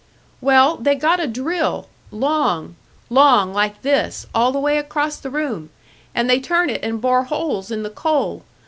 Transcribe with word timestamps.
"Well, 0.41 0.77
they 0.77 0.95
got 0.95 1.19
a 1.19 1.27
drill 1.27 1.87
long, 2.09 2.75
long, 3.11 3.53
like 3.53 3.83
this, 3.83 4.25
all 4.33 4.51
the 4.51 4.57
way 4.57 4.79
across 4.79 5.17
the 5.17 5.29
room; 5.29 5.69
and 6.15 6.27
they 6.27 6.39
turn 6.39 6.71
it 6.71 6.83
and 6.83 6.99
bore 6.99 7.25
holes 7.25 7.69
in 7.69 7.83
the 7.83 7.91
coal. 7.91 8.41